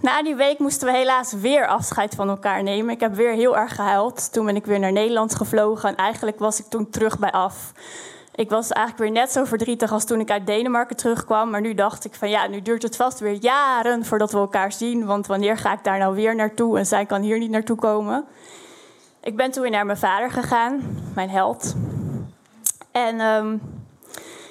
na 0.00 0.22
die 0.22 0.34
week 0.34 0.58
moesten 0.58 0.86
we 0.86 0.96
helaas 0.96 1.32
weer 1.32 1.66
afscheid 1.66 2.14
van 2.14 2.28
elkaar 2.28 2.62
nemen. 2.62 2.94
Ik 2.94 3.00
heb 3.00 3.14
weer 3.14 3.32
heel 3.32 3.56
erg 3.56 3.74
gehuild. 3.74 4.32
Toen 4.32 4.46
ben 4.46 4.56
ik 4.56 4.66
weer 4.66 4.78
naar 4.78 4.92
Nederland 4.92 5.34
gevlogen 5.34 5.88
en 5.88 5.96
eigenlijk 5.96 6.38
was 6.38 6.58
ik 6.60 6.66
toen 6.66 6.90
terug 6.90 7.18
bij 7.18 7.32
af. 7.32 7.72
Ik 8.34 8.50
was 8.50 8.70
eigenlijk 8.70 9.04
weer 9.04 9.22
net 9.22 9.32
zo 9.32 9.44
verdrietig 9.44 9.92
als 9.92 10.04
toen 10.04 10.20
ik 10.20 10.30
uit 10.30 10.46
Denemarken 10.46 10.96
terugkwam. 10.96 11.50
Maar 11.50 11.60
nu 11.60 11.74
dacht 11.74 12.04
ik 12.04 12.14
van 12.14 12.30
ja, 12.30 12.46
nu 12.46 12.62
duurt 12.62 12.82
het 12.82 12.96
vast 12.96 13.18
weer 13.18 13.32
jaren 13.32 14.04
voordat 14.04 14.32
we 14.32 14.38
elkaar 14.38 14.72
zien. 14.72 15.06
Want 15.06 15.26
wanneer 15.26 15.58
ga 15.58 15.72
ik 15.72 15.84
daar 15.84 15.98
nou 15.98 16.14
weer 16.14 16.34
naartoe 16.34 16.78
en 16.78 16.86
zij 16.86 17.06
kan 17.06 17.22
hier 17.22 17.38
niet 17.38 17.50
naartoe 17.50 17.76
komen. 17.76 18.24
Ik 19.22 19.36
ben 19.36 19.50
toen 19.50 19.62
weer 19.62 19.70
naar 19.70 19.86
mijn 19.86 19.98
vader 19.98 20.30
gegaan, 20.30 21.00
mijn 21.14 21.30
held. 21.30 21.74
En 22.92 23.20
ehm, 23.20 23.56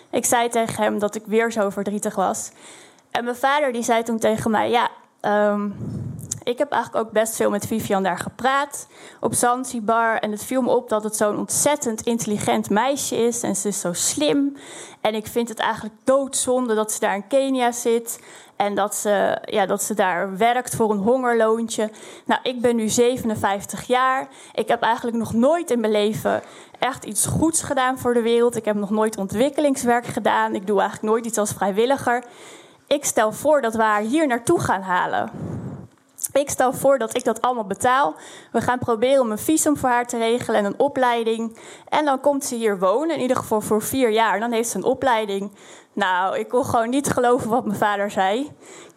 ik 0.09 0.25
zei 0.25 0.49
tegen 0.49 0.83
hem 0.83 0.99
dat 0.99 1.15
ik 1.15 1.23
weer 1.25 1.51
zo 1.51 1.69
verdrietig 1.69 2.15
was. 2.15 2.51
En 3.11 3.23
mijn 3.23 3.35
vader 3.35 3.71
die 3.71 3.83
zei 3.83 4.03
toen 4.03 4.19
tegen 4.19 4.51
mij: 4.51 4.69
Ja, 4.69 4.89
um, 5.21 5.75
ik 6.43 6.57
heb 6.57 6.71
eigenlijk 6.71 7.05
ook 7.05 7.11
best 7.11 7.35
veel 7.35 7.49
met 7.49 7.67
Vivian 7.67 8.03
daar 8.03 8.17
gepraat 8.17 8.87
op 9.19 9.33
Zanzibar. 9.33 10.17
En 10.17 10.31
het 10.31 10.43
viel 10.43 10.61
me 10.61 10.69
op 10.69 10.89
dat 10.89 11.03
het 11.03 11.15
zo'n 11.15 11.37
ontzettend 11.37 12.01
intelligent 12.01 12.69
meisje 12.69 13.15
is. 13.15 13.43
En 13.43 13.55
ze 13.55 13.67
is 13.67 13.79
zo 13.79 13.93
slim. 13.93 14.57
En 15.01 15.15
ik 15.15 15.27
vind 15.27 15.49
het 15.49 15.59
eigenlijk 15.59 15.95
doodzonde 16.03 16.75
dat 16.75 16.91
ze 16.91 16.99
daar 16.99 17.15
in 17.15 17.27
Kenia 17.27 17.71
zit. 17.71 18.19
En 18.55 18.75
dat 18.75 18.95
ze, 18.95 19.37
ja, 19.45 19.65
dat 19.65 19.83
ze 19.83 19.93
daar 19.93 20.37
werkt 20.37 20.75
voor 20.75 20.91
een 20.91 20.97
hongerloontje. 20.97 21.91
Nou, 22.25 22.41
ik 22.43 22.61
ben 22.61 22.75
nu 22.75 22.89
57 22.89 23.87
jaar. 23.87 24.27
Ik 24.53 24.67
heb 24.67 24.81
eigenlijk 24.81 25.17
nog 25.17 25.33
nooit 25.33 25.71
in 25.71 25.79
mijn 25.79 25.91
leven 25.91 26.41
echt 26.79 27.05
iets 27.05 27.25
goeds 27.25 27.61
gedaan 27.61 27.99
voor 27.99 28.13
de 28.13 28.21
wereld. 28.21 28.55
Ik 28.55 28.65
heb 28.65 28.75
nog 28.75 28.89
nooit 28.89 29.17
ontwikkelingswerk 29.17 30.05
gedaan. 30.05 30.55
Ik 30.55 30.67
doe 30.67 30.79
eigenlijk 30.79 31.11
nooit 31.11 31.25
iets 31.25 31.37
als 31.37 31.51
vrijwilliger. 31.51 32.23
Ik 32.89 33.05
stel 33.05 33.31
voor 33.31 33.61
dat 33.61 33.75
we 33.75 33.81
haar 33.81 34.01
hier 34.01 34.27
naartoe 34.27 34.59
gaan 34.59 34.81
halen. 34.81 35.29
Ik 36.33 36.49
stel 36.49 36.73
voor 36.73 36.97
dat 36.97 37.15
ik 37.15 37.23
dat 37.23 37.41
allemaal 37.41 37.65
betaal. 37.65 38.15
We 38.51 38.61
gaan 38.61 38.79
proberen 38.79 39.21
om 39.21 39.31
een 39.31 39.37
visum 39.37 39.77
voor 39.77 39.89
haar 39.89 40.07
te 40.07 40.17
regelen 40.17 40.59
en 40.59 40.65
een 40.65 40.79
opleiding. 40.79 41.57
En 41.89 42.05
dan 42.05 42.19
komt 42.19 42.45
ze 42.45 42.55
hier 42.55 42.79
wonen, 42.79 43.15
in 43.15 43.21
ieder 43.21 43.37
geval 43.37 43.61
voor 43.61 43.81
vier 43.81 44.09
jaar. 44.11 44.33
En 44.33 44.39
dan 44.39 44.51
heeft 44.51 44.69
ze 44.69 44.77
een 44.77 44.83
opleiding. 44.83 45.51
Nou, 45.93 46.37
ik 46.37 46.47
kon 46.47 46.65
gewoon 46.65 46.89
niet 46.89 47.09
geloven 47.09 47.49
wat 47.49 47.65
mijn 47.65 47.77
vader 47.77 48.11
zei. 48.11 48.51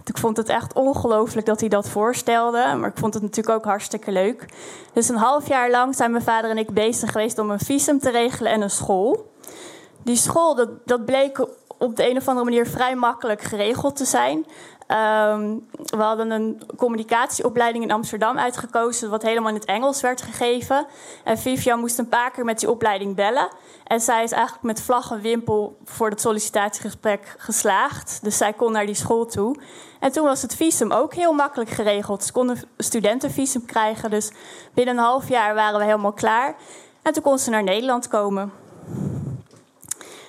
Ik 0.04 0.18
vond 0.18 0.36
het 0.36 0.48
echt 0.48 0.72
ongelooflijk 0.72 1.46
dat 1.46 1.60
hij 1.60 1.68
dat 1.68 1.88
voorstelde. 1.88 2.74
Maar 2.76 2.90
ik 2.90 2.98
vond 2.98 3.14
het 3.14 3.22
natuurlijk 3.22 3.56
ook 3.56 3.64
hartstikke 3.64 4.12
leuk. 4.12 4.46
Dus 4.92 5.08
een 5.08 5.16
half 5.16 5.48
jaar 5.48 5.70
lang 5.70 5.94
zijn 5.94 6.10
mijn 6.10 6.24
vader 6.24 6.50
en 6.50 6.58
ik 6.58 6.70
bezig 6.70 7.12
geweest 7.12 7.38
om 7.38 7.50
een 7.50 7.60
visum 7.60 7.98
te 7.98 8.10
regelen 8.10 8.52
en 8.52 8.62
een 8.62 8.70
school. 8.70 9.30
Die 10.04 10.16
school, 10.16 10.54
dat, 10.54 10.68
dat 10.84 11.04
bleek 11.04 11.46
op 11.82 11.96
de 11.96 12.10
een 12.10 12.16
of 12.16 12.28
andere 12.28 12.44
manier 12.44 12.66
vrij 12.66 12.94
makkelijk 12.94 13.42
geregeld 13.42 13.96
te 13.96 14.04
zijn. 14.04 14.46
Ehm, 14.86 15.56
we 15.84 16.02
hadden 16.02 16.30
een 16.30 16.62
communicatieopleiding 16.76 17.84
in 17.84 17.90
Amsterdam 17.90 18.38
uitgekozen, 18.38 19.10
wat 19.10 19.22
helemaal 19.22 19.48
in 19.48 19.54
het 19.54 19.64
Engels 19.64 20.00
werd 20.00 20.22
gegeven. 20.22 20.86
En 21.24 21.38
Vivian 21.38 21.80
moest 21.80 21.98
een 21.98 22.08
paar 22.08 22.30
keer 22.30 22.44
met 22.44 22.58
die 22.58 22.70
opleiding 22.70 23.16
bellen. 23.16 23.48
En 23.84 24.00
zij 24.00 24.22
is 24.22 24.32
eigenlijk 24.32 24.64
met 24.64 24.82
vlag 24.82 25.10
en 25.10 25.20
wimpel 25.20 25.76
voor 25.84 26.10
het 26.10 26.20
sollicitatiegesprek 26.20 27.34
geslaagd. 27.38 28.18
Dus 28.22 28.36
zij 28.36 28.52
kon 28.52 28.72
naar 28.72 28.86
die 28.86 28.94
school 28.94 29.26
toe. 29.26 29.56
En 30.00 30.12
toen 30.12 30.24
was 30.24 30.42
het 30.42 30.54
visum 30.54 30.92
ook 30.92 31.14
heel 31.14 31.32
makkelijk 31.32 31.70
geregeld. 31.70 32.24
Ze 32.24 32.32
konden 32.32 32.62
studentenvisum 32.78 33.64
krijgen. 33.64 34.10
Dus 34.10 34.32
binnen 34.74 34.96
een 34.96 35.04
half 35.04 35.28
jaar 35.28 35.54
waren 35.54 35.78
we 35.78 35.84
helemaal 35.84 36.12
klaar. 36.12 36.56
En 37.02 37.12
toen 37.12 37.22
kon 37.22 37.38
ze 37.38 37.50
naar 37.50 37.62
Nederland 37.62 38.08
komen. 38.08 38.52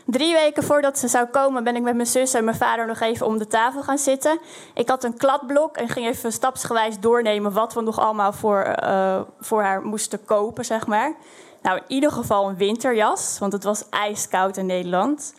Drie 0.05 0.33
weken 0.33 0.63
voordat 0.63 0.99
ze 0.99 1.07
zou 1.07 1.25
komen, 1.25 1.63
ben 1.63 1.75
ik 1.75 1.81
met 1.81 1.95
mijn 1.95 2.07
zus 2.07 2.33
en 2.33 2.43
mijn 2.43 2.57
vader 2.57 2.87
nog 2.87 2.99
even 2.99 3.25
om 3.25 3.37
de 3.37 3.47
tafel 3.47 3.83
gaan 3.83 3.97
zitten. 3.97 4.39
Ik 4.73 4.89
had 4.89 5.03
een 5.03 5.17
kladblok 5.17 5.77
en 5.77 5.89
ging 5.89 6.07
even 6.07 6.31
stapsgewijs 6.31 6.99
doornemen 6.99 7.53
wat 7.53 7.73
we 7.73 7.81
nog 7.81 7.99
allemaal 7.99 8.33
voor, 8.33 8.75
uh, 8.83 9.21
voor 9.39 9.61
haar 9.61 9.81
moesten 9.81 10.25
kopen, 10.25 10.65
zeg 10.65 10.87
maar. 10.87 11.15
Nou, 11.61 11.77
in 11.77 11.83
ieder 11.87 12.11
geval 12.11 12.49
een 12.49 12.57
winterjas, 12.57 13.39
want 13.39 13.53
het 13.53 13.63
was 13.63 13.89
ijskoud 13.89 14.57
in 14.57 14.65
Nederland. 14.65 15.33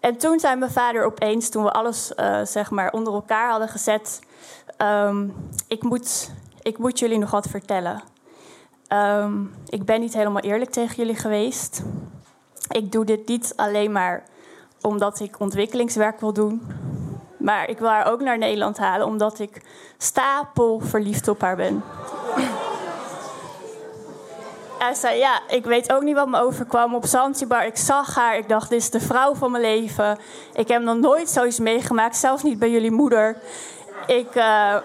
En 0.00 0.16
toen 0.16 0.40
zei 0.40 0.56
mijn 0.56 0.70
vader 0.70 1.04
opeens, 1.04 1.48
toen 1.48 1.62
we 1.62 1.70
alles 1.70 2.12
uh, 2.16 2.40
zeg 2.44 2.70
maar 2.70 2.92
onder 2.92 3.12
elkaar 3.12 3.50
hadden 3.50 3.68
gezet: 3.68 4.20
um, 4.78 5.34
ik, 5.68 5.82
moet, 5.82 6.30
ik 6.62 6.78
moet 6.78 6.98
jullie 6.98 7.18
nog 7.18 7.30
wat 7.30 7.46
vertellen. 7.46 8.02
Um, 8.92 9.54
ik 9.68 9.84
ben 9.84 10.00
niet 10.00 10.14
helemaal 10.14 10.42
eerlijk 10.42 10.70
tegen 10.70 10.96
jullie 10.96 11.16
geweest 11.16 11.82
ik 12.68 12.92
doe 12.92 13.04
dit 13.04 13.28
niet 13.28 13.52
alleen 13.56 13.92
maar 13.92 14.24
omdat 14.80 15.20
ik 15.20 15.40
ontwikkelingswerk 15.40 16.20
wil 16.20 16.32
doen. 16.32 16.62
Maar 17.38 17.68
ik 17.68 17.78
wil 17.78 17.88
haar 17.88 18.10
ook 18.10 18.20
naar 18.20 18.38
Nederland 18.38 18.78
halen 18.78 19.06
omdat 19.06 19.38
ik 19.38 19.62
stapel 19.98 20.80
verliefd 20.80 21.28
op 21.28 21.40
haar 21.40 21.56
ben. 21.56 21.82
Hij 24.78 24.94
zei, 24.94 25.18
ja, 25.18 25.40
ik 25.48 25.64
weet 25.64 25.92
ook 25.92 26.02
niet 26.02 26.14
wat 26.14 26.28
me 26.28 26.40
overkwam 26.40 26.94
op 26.94 27.06
Zanzibar. 27.06 27.66
Ik 27.66 27.76
zag 27.76 28.14
haar, 28.14 28.36
ik 28.36 28.48
dacht, 28.48 28.70
dit 28.70 28.80
is 28.80 28.90
de 28.90 29.00
vrouw 29.00 29.34
van 29.34 29.50
mijn 29.50 29.62
leven. 29.62 30.18
Ik 30.52 30.68
heb 30.68 30.82
nog 30.82 30.96
nooit 30.96 31.28
zoiets 31.28 31.58
meegemaakt, 31.58 32.16
zelfs 32.16 32.42
niet 32.42 32.58
bij 32.58 32.70
jullie 32.70 32.90
moeder. 32.90 33.36
Ik, 34.06 34.34
uh, 34.34 34.76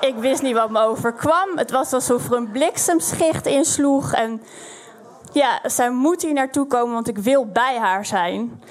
ik 0.00 0.14
wist 0.16 0.42
niet 0.42 0.54
wat 0.54 0.70
me 0.70 0.80
overkwam. 0.80 1.48
Het 1.56 1.70
was 1.70 1.92
alsof 1.92 2.26
er 2.26 2.36
een 2.36 2.50
bliksemschicht 2.50 3.46
insloeg. 3.46 4.12
En 4.12 4.42
ja, 5.32 5.60
zij 5.64 5.90
moet 5.90 6.22
hier 6.22 6.32
naartoe 6.32 6.66
komen, 6.66 6.94
want 6.94 7.08
ik 7.08 7.18
wil 7.18 7.46
bij 7.46 7.78
haar 7.78 8.06
zijn. 8.06 8.62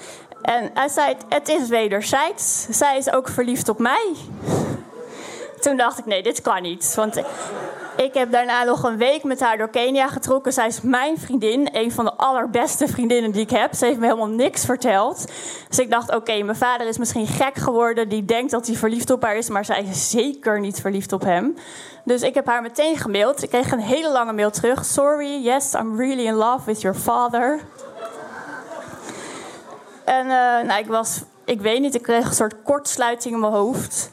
En 0.42 0.70
hij 0.74 0.88
zei, 0.88 1.16
het 1.28 1.48
is 1.48 1.68
wederzijds. 1.68 2.66
Zij 2.70 2.98
is 2.98 3.12
ook 3.12 3.28
verliefd 3.28 3.68
op 3.68 3.78
mij. 3.78 4.14
Toen 5.60 5.76
dacht 5.76 5.98
ik, 5.98 6.06
nee, 6.06 6.22
dit 6.22 6.40
kan 6.40 6.62
niet. 6.62 6.94
Want 6.94 7.22
ik 7.96 8.14
heb 8.14 8.32
daarna 8.32 8.64
nog 8.64 8.82
een 8.82 8.96
week 8.96 9.24
met 9.24 9.40
haar 9.40 9.58
door 9.58 9.68
Kenia 9.68 10.08
getrokken. 10.08 10.52
Zij 10.52 10.66
is 10.66 10.80
mijn 10.80 11.18
vriendin, 11.18 11.68
een 11.72 11.92
van 11.92 12.04
de 12.04 12.14
allerbeste 12.14 12.88
vriendinnen 12.88 13.30
die 13.30 13.42
ik 13.42 13.50
heb. 13.50 13.74
Ze 13.74 13.84
heeft 13.84 13.98
me 13.98 14.04
helemaal 14.04 14.28
niks 14.28 14.64
verteld. 14.64 15.32
Dus 15.68 15.78
ik 15.78 15.90
dacht, 15.90 16.14
oké, 16.14 16.42
mijn 16.42 16.56
vader 16.56 16.86
is 16.86 16.98
misschien 16.98 17.26
gek 17.26 17.56
geworden. 17.56 18.08
Die 18.08 18.24
denkt 18.24 18.50
dat 18.50 18.66
hij 18.66 18.76
verliefd 18.76 19.10
op 19.10 19.22
haar 19.22 19.36
is, 19.36 19.48
maar 19.48 19.64
zij 19.64 19.82
is 19.82 20.10
zeker 20.10 20.60
niet 20.60 20.80
verliefd 20.80 21.12
op 21.12 21.22
hem. 21.22 21.56
Dus 22.04 22.22
ik 22.22 22.34
heb 22.34 22.46
haar 22.46 22.62
meteen 22.62 22.96
gemaild. 22.96 23.42
Ik 23.42 23.48
kreeg 23.48 23.72
een 23.72 23.80
hele 23.80 24.12
lange 24.12 24.32
mail 24.32 24.50
terug. 24.50 24.84
Sorry, 24.84 25.42
yes, 25.42 25.74
I'm 25.74 25.96
really 25.96 26.26
in 26.26 26.34
love 26.34 26.64
with 26.64 26.80
your 26.80 26.96
father. 26.96 27.60
En 30.04 30.26
uh, 30.26 30.32
nou, 30.66 30.78
ik 30.78 30.86
was, 30.86 31.20
ik 31.44 31.60
weet 31.60 31.80
niet, 31.80 31.94
ik 31.94 32.02
kreeg 32.02 32.26
een 32.26 32.34
soort 32.34 32.62
kortsluiting 32.62 33.34
in 33.34 33.40
mijn 33.40 33.52
hoofd. 33.52 34.10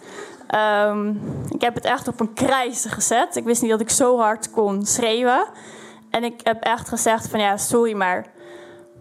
Um, 0.55 1.21
ik 1.49 1.61
heb 1.61 1.75
het 1.75 1.85
echt 1.85 2.07
op 2.07 2.19
een 2.19 2.33
krijzen 2.33 2.91
gezet. 2.91 3.35
Ik 3.35 3.43
wist 3.43 3.61
niet 3.61 3.71
dat 3.71 3.81
ik 3.81 3.89
zo 3.89 4.17
hard 4.17 4.51
kon 4.51 4.85
schreeuwen. 4.85 5.45
En 6.09 6.23
ik 6.23 6.41
heb 6.43 6.63
echt 6.63 6.89
gezegd 6.89 7.27
van 7.27 7.39
ja, 7.39 7.57
sorry, 7.57 7.93
maar 7.93 8.25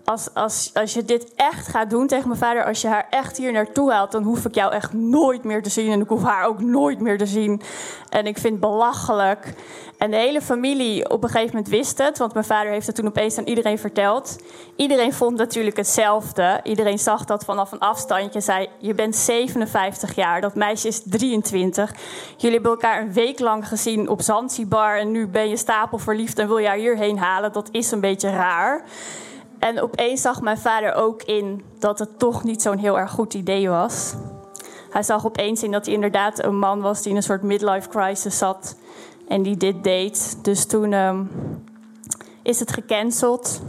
als, 0.05 0.35
als, 0.35 0.71
als 0.75 0.95
je 0.95 1.05
dit 1.05 1.35
echt 1.35 1.69
gaat 1.69 1.90
doen 1.90 2.07
tegen 2.07 2.28
mijn 2.28 2.40
vader, 2.40 2.64
als 2.64 2.81
je 2.81 2.88
haar 2.88 3.07
echt 3.11 3.37
hier 3.37 3.52
naartoe 3.52 3.93
haalt, 3.93 4.12
dan 4.12 4.23
hoef 4.23 4.45
ik 4.45 4.55
jou 4.55 4.73
echt 4.73 4.93
nooit 4.93 5.45
meer 5.45 5.62
te 5.62 5.71
zien. 5.71 5.93
En 5.93 6.00
ik 6.00 6.09
hoef 6.09 6.23
haar 6.23 6.47
ook 6.47 6.61
nooit 6.61 7.00
meer 7.00 7.19
te 7.19 7.26
zien. 7.26 7.62
En 8.09 8.26
ik 8.26 8.38
vind 8.38 8.52
het 8.52 8.61
belachelijk. 8.61 9.55
En 9.99 10.11
de 10.11 10.17
hele 10.17 10.40
familie 10.40 11.11
op 11.11 11.23
een 11.23 11.28
gegeven 11.28 11.55
moment 11.55 11.69
wist 11.69 11.99
het, 11.99 12.19
want 12.19 12.33
mijn 12.33 12.45
vader 12.45 12.73
heeft 12.73 12.87
het 12.87 12.97
toen 12.97 13.07
opeens 13.07 13.38
aan 13.38 13.45
iedereen 13.45 13.78
verteld. 13.78 14.37
Iedereen 14.76 15.12
vond 15.12 15.37
natuurlijk 15.37 15.76
hetzelfde. 15.76 16.61
Iedereen 16.62 16.99
zag 16.99 17.25
dat 17.25 17.45
vanaf 17.45 17.73
een 17.73 17.78
afstandje. 17.78 18.40
Zei: 18.40 18.69
Je 18.78 18.95
bent 18.95 19.17
57 19.17 20.14
jaar, 20.14 20.40
dat 20.40 20.55
meisje 20.55 20.88
is 20.88 21.02
23. 21.05 21.95
Jullie 22.37 22.55
hebben 22.55 22.71
elkaar 22.71 23.00
een 23.00 23.12
week 23.12 23.38
lang 23.38 23.69
gezien 23.69 24.09
op 24.09 24.23
Zanzibar. 24.23 24.99
En 24.99 25.11
nu 25.11 25.26
ben 25.26 25.49
je 25.49 25.57
stapel 25.57 25.99
verliefd 25.99 26.38
en 26.38 26.47
wil 26.47 26.59
je 26.59 26.67
haar 26.67 26.76
hierheen 26.76 27.19
halen. 27.19 27.52
Dat 27.52 27.69
is 27.71 27.90
een 27.90 28.00
beetje 28.00 28.31
raar. 28.31 28.85
En 29.59 29.81
opeens 29.81 30.21
zag 30.21 30.40
mijn 30.40 30.59
vader 30.59 30.95
ook 30.95 31.23
in 31.23 31.64
dat 31.78 31.99
het 31.99 32.19
toch 32.19 32.45
niet 32.45 32.62
zo'n 32.62 32.78
heel 32.78 32.99
erg 32.99 33.11
goed 33.11 33.35
idee 33.35 33.69
was. 33.69 34.14
Hij 34.90 35.02
zag 35.02 35.26
opeens 35.26 35.62
in 35.62 35.71
dat 35.71 35.85
hij 35.85 35.95
inderdaad 35.95 36.45
een 36.45 36.59
man 36.59 36.81
was 36.81 37.02
die 37.02 37.11
in 37.11 37.17
een 37.17 37.23
soort 37.23 37.43
midlife 37.43 37.88
crisis 37.88 38.38
zat 38.38 38.76
en 39.29 39.43
die 39.43 39.57
dit 39.57 39.85
deed. 39.85 40.45
Dus 40.45 40.67
toen 40.67 40.93
um, 40.93 41.31
is 42.43 42.61
het 42.61 42.73
gecanceld. 42.73 43.61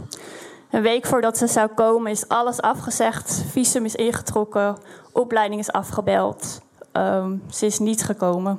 Een 0.70 0.82
week 0.82 1.06
voordat 1.06 1.38
ze 1.38 1.46
zou 1.46 1.68
komen 1.68 2.10
is 2.10 2.28
alles 2.28 2.60
afgezegd. 2.60 3.44
Visum 3.48 3.84
is 3.84 3.94
ingetrokken. 3.94 4.76
Opleiding 5.12 5.60
is 5.60 5.72
afgebeld. 5.72 6.60
Um, 6.92 7.42
ze 7.50 7.66
is 7.66 7.78
niet 7.78 8.04
gekomen. 8.04 8.58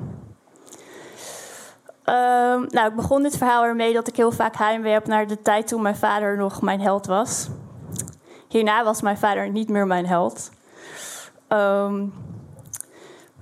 Um, 2.05 2.65
nou, 2.69 2.87
ik 2.87 2.95
begon 2.95 3.23
dit 3.23 3.37
verhaal 3.37 3.63
ermee 3.63 3.93
dat 3.93 4.07
ik 4.07 4.15
heel 4.15 4.31
vaak 4.31 4.57
heimwee 4.57 4.91
heb 4.93 5.07
naar 5.07 5.27
de 5.27 5.41
tijd 5.41 5.67
toen 5.67 5.81
mijn 5.81 5.95
vader 5.95 6.37
nog 6.37 6.61
mijn 6.61 6.81
held 6.81 7.05
was. 7.05 7.49
Hierna 8.47 8.83
was 8.83 9.01
mijn 9.01 9.17
vader 9.17 9.49
niet 9.49 9.69
meer 9.69 9.87
mijn 9.87 10.05
held. 10.05 10.51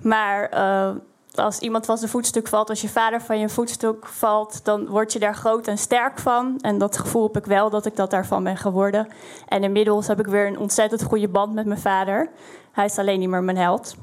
Maar 0.02 0.54
uh, 0.54 0.90
als 1.34 1.58
iemand 1.58 1.86
van 1.86 1.98
zijn 1.98 2.10
voetstuk 2.10 2.48
valt, 2.48 2.68
als 2.68 2.80
je 2.80 2.88
vader 2.88 3.20
van 3.20 3.38
je 3.38 3.48
voetstuk 3.48 4.06
valt, 4.06 4.64
dan 4.64 4.86
word 4.86 5.12
je 5.12 5.18
daar 5.18 5.34
groot 5.34 5.66
en 5.66 5.78
sterk 5.78 6.18
van. 6.18 6.58
En 6.60 6.78
dat 6.78 6.98
gevoel 6.98 7.22
heb 7.22 7.36
ik 7.36 7.44
wel 7.44 7.70
dat 7.70 7.86
ik 7.86 7.96
dat 7.96 8.10
daarvan 8.10 8.44
ben 8.44 8.56
geworden. 8.56 9.08
En 9.48 9.62
inmiddels 9.62 10.06
heb 10.06 10.20
ik 10.20 10.26
weer 10.26 10.46
een 10.46 10.58
ontzettend 10.58 11.02
goede 11.02 11.28
band 11.28 11.54
met 11.54 11.66
mijn 11.66 11.80
vader. 11.80 12.30
Hij 12.72 12.84
is 12.84 12.98
alleen 12.98 13.18
niet 13.18 13.28
meer 13.28 13.42
mijn 13.42 13.56
held. 13.56 13.94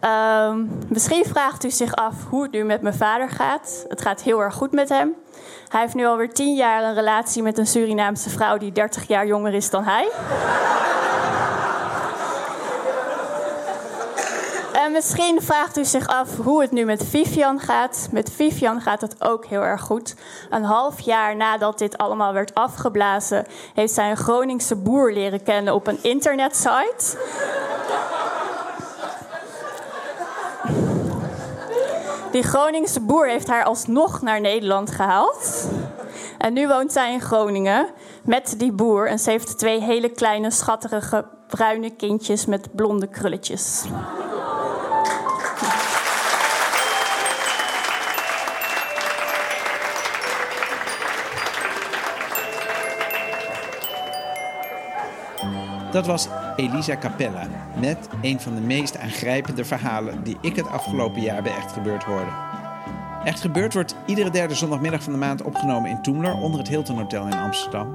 Um, 0.00 0.70
misschien 0.88 1.24
vraagt 1.24 1.64
u 1.64 1.70
zich 1.70 1.94
af 1.94 2.14
hoe 2.28 2.42
het 2.42 2.52
nu 2.52 2.64
met 2.64 2.82
mijn 2.82 2.94
vader 2.94 3.30
gaat. 3.30 3.84
Het 3.88 4.00
gaat 4.00 4.22
heel 4.22 4.40
erg 4.40 4.54
goed 4.54 4.72
met 4.72 4.88
hem. 4.88 5.14
Hij 5.68 5.80
heeft 5.80 5.94
nu 5.94 6.06
alweer 6.06 6.32
tien 6.32 6.54
jaar 6.54 6.84
een 6.84 6.94
relatie 6.94 7.42
met 7.42 7.58
een 7.58 7.66
Surinaamse 7.66 8.30
vrouw 8.30 8.58
die 8.58 8.72
30 8.72 9.06
jaar 9.06 9.26
jonger 9.26 9.54
is 9.54 9.70
dan 9.70 9.84
hij. 9.84 10.08
Misschien 14.94 15.42
vraagt 15.42 15.78
u 15.78 15.84
zich 15.84 16.06
af 16.06 16.36
hoe 16.36 16.60
het 16.60 16.70
nu 16.70 16.84
met 16.84 17.04
Vivian 17.04 17.60
gaat. 17.60 18.08
Met 18.10 18.30
Vivian 18.30 18.80
gaat 18.80 19.00
het 19.00 19.16
ook 19.18 19.46
heel 19.46 19.64
erg 19.64 19.80
goed. 19.80 20.14
Een 20.50 20.62
half 20.64 21.00
jaar 21.00 21.36
nadat 21.36 21.78
dit 21.78 21.98
allemaal 21.98 22.32
werd 22.32 22.54
afgeblazen, 22.54 23.46
heeft 23.74 23.92
zij 23.94 24.10
een 24.10 24.16
Groningse 24.16 24.76
boer 24.76 25.12
leren 25.12 25.42
kennen 25.42 25.74
op 25.74 25.86
een 25.86 25.98
internetsite. 26.02 27.16
Die 32.30 32.42
Groningse 32.42 33.00
boer 33.00 33.28
heeft 33.28 33.48
haar 33.48 33.64
alsnog 33.64 34.22
naar 34.22 34.40
Nederland 34.40 34.90
gehaald. 34.90 35.68
En 36.38 36.52
nu 36.52 36.68
woont 36.68 36.92
zij 36.92 37.12
in 37.12 37.20
Groningen 37.20 37.88
met 38.24 38.54
die 38.58 38.72
boer. 38.72 39.08
En 39.08 39.18
ze 39.18 39.30
heeft 39.30 39.58
twee 39.58 39.80
hele 39.80 40.08
kleine, 40.08 40.50
schatterige, 40.50 41.24
bruine 41.46 41.90
kindjes 41.90 42.46
met 42.46 42.74
blonde 42.74 43.06
krulletjes. 43.06 43.84
Dat 55.94 56.06
was 56.06 56.28
Elisa 56.56 56.96
Capella 56.96 57.46
met 57.80 58.08
een 58.22 58.40
van 58.40 58.54
de 58.54 58.60
meest 58.60 58.96
aangrijpende 58.96 59.64
verhalen 59.64 60.22
die 60.22 60.36
ik 60.40 60.56
het 60.56 60.68
afgelopen 60.68 61.20
jaar 61.20 61.42
bij 61.42 61.56
Echt 61.56 61.72
Gebeurd 61.72 62.04
hoorde. 62.04 62.30
Echt 63.24 63.40
Gebeurd 63.40 63.74
wordt 63.74 63.94
iedere 64.06 64.30
derde 64.30 64.54
zondagmiddag 64.54 65.02
van 65.02 65.12
de 65.12 65.18
maand 65.18 65.42
opgenomen 65.42 65.90
in 65.90 66.02
Toemler 66.02 66.34
onder 66.34 66.58
het 66.58 66.68
Hilton 66.68 66.96
Hotel 66.96 67.26
in 67.26 67.38
Amsterdam. 67.38 67.94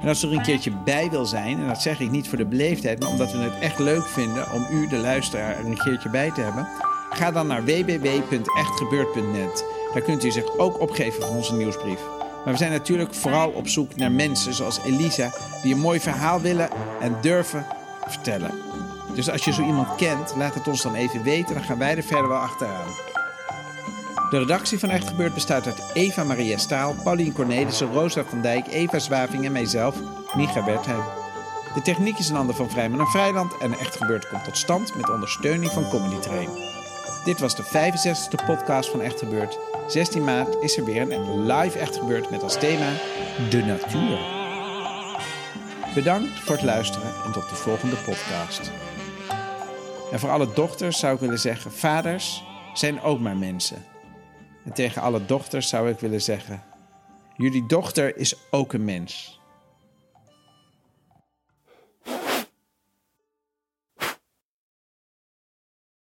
En 0.00 0.08
als 0.08 0.24
u 0.24 0.26
er 0.26 0.32
een 0.32 0.42
keertje 0.42 0.72
bij 0.84 1.10
wil 1.10 1.26
zijn, 1.26 1.60
en 1.60 1.66
dat 1.66 1.82
zeg 1.82 2.00
ik 2.00 2.10
niet 2.10 2.28
voor 2.28 2.38
de 2.38 2.46
beleefdheid, 2.46 3.00
maar 3.00 3.08
omdat 3.08 3.32
we 3.32 3.38
het 3.38 3.58
echt 3.60 3.78
leuk 3.78 4.06
vinden 4.06 4.52
om 4.52 4.66
u, 4.70 4.88
de 4.88 4.98
luisteraar, 4.98 5.58
er 5.58 5.66
een 5.66 5.78
keertje 5.78 6.10
bij 6.10 6.30
te 6.30 6.40
hebben, 6.40 6.68
ga 7.10 7.30
dan 7.30 7.46
naar 7.46 7.64
www.echtgebeurd.net. 7.64 9.64
Daar 9.92 10.02
kunt 10.02 10.24
u 10.24 10.30
zich 10.30 10.58
ook 10.58 10.80
opgeven 10.80 11.22
voor 11.22 11.36
onze 11.36 11.54
nieuwsbrief. 11.54 12.19
Maar 12.44 12.52
we 12.52 12.58
zijn 12.58 12.72
natuurlijk 12.72 13.14
vooral 13.14 13.50
op 13.50 13.68
zoek 13.68 13.96
naar 13.96 14.12
mensen 14.12 14.54
zoals 14.54 14.80
Elisa, 14.84 15.30
die 15.62 15.74
een 15.74 15.80
mooi 15.80 16.00
verhaal 16.00 16.40
willen 16.40 16.68
en 17.00 17.16
durven 17.20 17.66
vertellen. 18.06 18.50
Dus 19.14 19.30
als 19.30 19.44
je 19.44 19.52
zo 19.52 19.62
iemand 19.62 19.94
kent, 19.94 20.34
laat 20.36 20.54
het 20.54 20.68
ons 20.68 20.82
dan 20.82 20.94
even 20.94 21.22
weten, 21.22 21.54
dan 21.54 21.64
gaan 21.64 21.78
wij 21.78 21.96
er 21.96 22.02
verder 22.02 22.28
wel 22.28 22.38
achteraan. 22.38 22.88
De 24.30 24.38
redactie 24.38 24.78
van 24.78 24.90
Echt 24.90 25.08
Gebeurd 25.08 25.34
bestaat 25.34 25.66
uit 25.66 25.82
Eva 25.92 26.24
Maria 26.24 26.56
Staal, 26.56 26.94
Paulien 27.02 27.32
Cornelissen, 27.32 27.92
Rosa 27.92 28.24
van 28.24 28.40
Dijk, 28.40 28.66
Eva 28.66 28.98
Zwaving 28.98 29.44
en 29.44 29.52
mijzelf, 29.52 29.96
Micha 30.34 30.64
Bertheim. 30.64 31.02
De 31.74 31.82
techniek 31.82 32.18
is 32.18 32.28
een 32.28 32.36
ander 32.36 32.54
van 32.54 32.70
Vrijman 32.70 33.00
en 33.00 33.06
Vrijland 33.06 33.58
en 33.58 33.78
Echt 33.78 33.96
Gebeurd 33.96 34.28
komt 34.28 34.44
tot 34.44 34.56
stand 34.56 34.96
met 34.96 35.10
ondersteuning 35.10 35.72
van 35.72 35.88
Comedy 35.88 36.18
Train. 36.18 36.48
Dit 37.24 37.40
was 37.40 37.56
de 37.56 37.64
65e 37.64 38.46
podcast 38.46 38.90
van 38.90 39.00
Echt 39.00 39.18
Gebeurd. 39.18 39.58
16 39.90 40.24
maart 40.24 40.56
is 40.60 40.76
er 40.76 40.84
weer 40.84 41.12
een 41.12 41.46
live 41.46 41.78
Echt 41.78 41.96
Gebeurd 41.96 42.30
met 42.30 42.42
als 42.42 42.58
thema 42.58 42.92
de 43.50 43.62
natuur. 43.62 44.18
Bedankt 45.94 46.40
voor 46.40 46.54
het 46.54 46.64
luisteren 46.64 47.12
en 47.24 47.32
tot 47.32 47.48
de 47.48 47.54
volgende 47.54 47.96
podcast. 47.96 48.72
En 50.12 50.20
voor 50.20 50.30
alle 50.30 50.52
dochters 50.52 50.98
zou 50.98 51.14
ik 51.14 51.20
willen 51.20 51.38
zeggen: 51.38 51.72
vaders 51.72 52.44
zijn 52.74 53.00
ook 53.00 53.20
maar 53.20 53.36
mensen. 53.36 53.84
En 54.64 54.72
tegen 54.72 55.02
alle 55.02 55.26
dochters 55.26 55.68
zou 55.68 55.90
ik 55.90 55.98
willen 55.98 56.22
zeggen: 56.22 56.62
jullie 57.36 57.66
dochter 57.66 58.16
is 58.16 58.34
ook 58.50 58.72
een 58.72 58.84
mens. 58.84 59.39